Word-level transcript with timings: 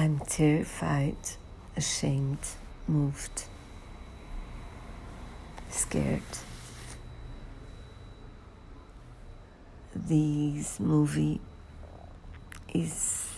I'm 0.00 0.18
terrified, 0.20 1.18
ashamed, 1.76 2.38
moved, 2.88 3.44
scared. 5.68 6.22
This 9.94 10.80
movie 10.80 11.38
is 12.72 13.28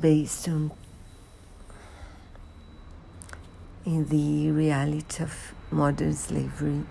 based 0.00 0.46
on 0.48 0.70
in 3.84 4.06
the 4.06 4.52
reality 4.52 5.24
of 5.24 5.54
modern 5.72 6.14
slavery 6.14 6.84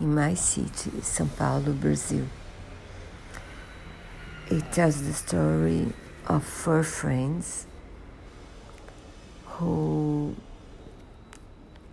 in 0.00 0.14
my 0.14 0.34
city, 0.34 0.90
São 1.00 1.34
Paulo, 1.34 1.72
Brazil. 1.72 2.26
It 4.50 4.70
tells 4.70 5.02
the 5.02 5.14
story 5.14 5.94
of 6.28 6.44
four 6.44 6.82
friends 6.82 7.66
who 9.46 10.36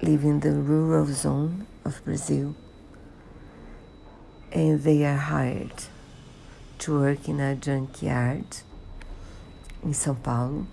live 0.01 0.25
in 0.25 0.41
the 0.41 0.51
rural 0.51 1.05
zone 1.05 1.65
of 1.85 2.03
Brazil 2.03 2.53
and 4.51 4.83
they 4.83 5.05
are 5.05 5.15
hired 5.15 5.85
to 6.77 6.99
work 6.99 7.29
in 7.29 7.39
a 7.39 7.55
junkyard 7.55 8.45
in 9.81 9.91
São 9.91 10.21
Paulo. 10.21 10.67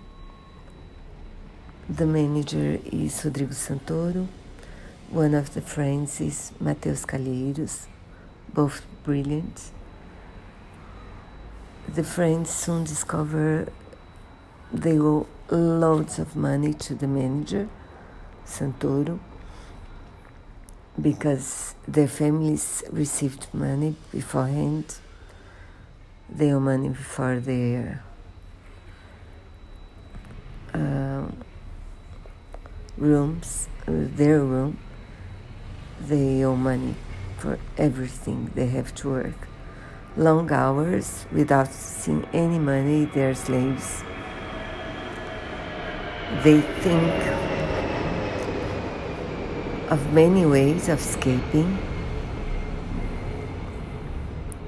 The 1.89 2.07
manager 2.07 2.81
is 2.85 3.25
Rodrigo 3.25 3.53
Santoro. 3.53 4.27
One 5.09 5.35
of 5.35 5.55
the 5.55 5.61
friends 5.61 6.21
is 6.21 6.51
Mateus 6.59 7.07
Calheiros, 7.07 7.87
both 8.53 8.83
brilliant. 9.05 9.71
The 11.89 12.05
friends 12.05 12.49
soon 12.51 12.85
discover 12.85 13.69
they 14.73 14.99
owe 14.99 15.27
loads 15.51 16.19
of 16.19 16.35
money 16.35 16.73
to 16.73 16.95
the 16.95 17.07
manager, 17.07 17.69
Santoro, 18.47 19.19
because 21.01 21.75
their 21.87 22.09
families 22.09 22.83
received 22.91 23.49
money 23.53 23.97
beforehand. 24.11 24.95
They 26.31 26.53
owe 26.53 26.61
money 26.61 26.95
for 26.95 27.39
their 27.39 28.03
uh, 30.73 31.27
rooms, 32.97 33.69
their 33.87 34.41
room. 34.41 34.79
They 36.01 36.43
owe 36.45 36.57
money 36.57 36.95
for 37.39 37.59
everything 37.77 38.51
they 38.55 38.69
have 38.69 38.95
to 38.97 39.11
work. 39.11 39.49
Long 40.17 40.53
hours 40.53 41.25
without 41.33 41.73
seeing 41.73 42.27
any 42.35 42.59
money, 42.59 43.07
they're 43.07 43.35
slaves. 43.35 44.05
They 46.45 46.61
think 46.61 47.13
of 49.91 50.13
many 50.13 50.45
ways 50.45 50.91
of 50.91 50.99
escaping. 50.99 51.79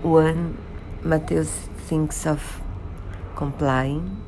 One, 0.00 0.56
Mateus 1.02 1.50
thinks 1.88 2.26
of 2.26 2.62
complying 3.36 4.22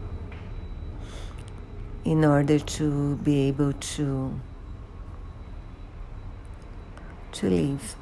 in 2.04 2.26
order 2.26 2.58
to 2.58 3.16
be 3.16 3.48
able 3.48 3.72
to 3.72 4.38
to 7.32 7.50
leave. 7.50 7.96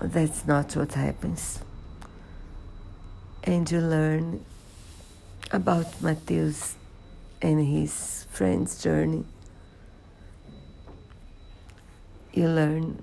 That's 0.00 0.46
not 0.46 0.76
what 0.76 0.92
happens. 0.92 1.60
And 3.44 3.70
you 3.70 3.80
learn 3.80 4.44
about 5.50 6.02
Mateus 6.02 6.74
and 7.40 7.66
his 7.66 8.26
friend's 8.30 8.82
journey. 8.82 9.24
You 12.34 12.48
learn 12.48 13.02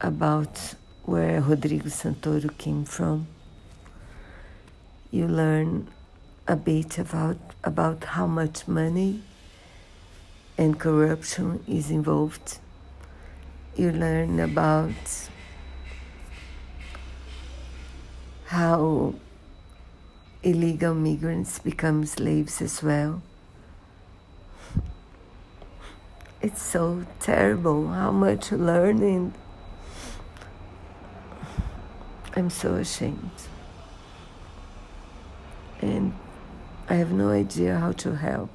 about 0.00 0.74
where 1.04 1.40
Rodrigo 1.40 1.88
Santoro 1.88 2.56
came 2.58 2.84
from. 2.84 3.26
You 5.10 5.26
learn 5.26 5.88
a 6.46 6.54
bit 6.54 6.98
about, 6.98 7.38
about 7.64 8.04
how 8.04 8.26
much 8.28 8.68
money 8.68 9.22
and 10.56 10.78
corruption 10.78 11.64
is 11.66 11.90
involved. 11.90 12.58
You 13.76 13.90
learn 13.90 14.38
about 14.38 14.94
how 18.52 19.14
illegal 20.42 20.92
migrants 20.94 21.58
become 21.58 22.04
slaves 22.04 22.60
as 22.60 22.82
well. 22.82 23.22
It's 26.42 26.60
so 26.60 27.06
terrible 27.18 27.88
how 27.88 28.10
much 28.10 28.52
learning. 28.52 29.32
I'm 32.36 32.50
so 32.50 32.74
ashamed. 32.74 33.30
And 35.80 36.12
I 36.90 36.96
have 36.96 37.10
no 37.10 37.30
idea 37.30 37.78
how 37.78 37.92
to 37.92 38.16
help. 38.16 38.50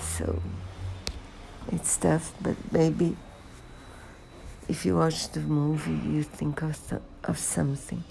So 0.00 0.40
it's 1.70 1.94
tough, 1.98 2.32
but 2.40 2.56
maybe 2.72 3.14
if 4.68 4.86
you 4.86 4.96
watch 4.96 5.32
the 5.32 5.40
movie, 5.40 6.00
you 6.08 6.22
think 6.22 6.62
of, 6.62 6.78
of 7.24 7.36
something. 7.36 8.04